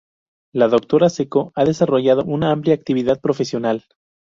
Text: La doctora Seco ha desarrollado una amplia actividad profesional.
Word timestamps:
La 0.51 0.67
doctora 0.67 1.11
Seco 1.11 1.51
ha 1.53 1.63
desarrollado 1.63 2.23
una 2.23 2.49
amplia 2.49 2.73
actividad 2.73 3.21
profesional. 3.21 3.85